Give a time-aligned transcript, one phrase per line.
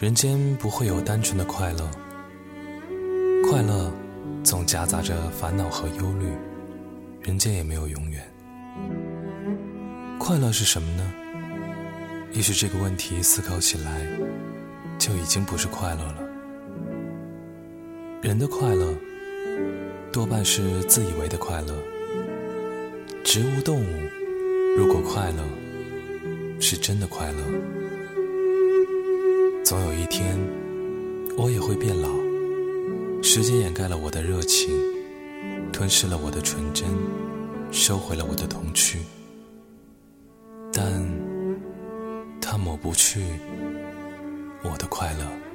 [0.00, 1.90] 人间不会有单纯的快乐，
[3.50, 3.92] 快乐
[4.44, 6.28] 总夹杂着烦恼和忧虑，
[7.20, 8.22] 人间也没有永远。
[10.16, 11.12] 快乐是什么呢？
[12.30, 14.06] 也许这个问题思考起来
[15.00, 16.18] 就已经不是快乐了。
[18.22, 18.94] 人的快乐
[20.12, 21.74] 多半是自以为的快乐，
[23.24, 24.08] 植物动物
[24.76, 25.42] 如果快乐，
[26.60, 27.38] 是真的快乐。
[29.68, 30.34] 总有一天，
[31.36, 32.08] 我也会变老。
[33.22, 34.70] 时间掩盖了我的热情，
[35.70, 36.88] 吞噬了我的纯真，
[37.70, 39.00] 收回了我的童趣。
[40.72, 41.06] 但，
[42.40, 43.20] 它抹不去
[44.62, 45.47] 我的快乐。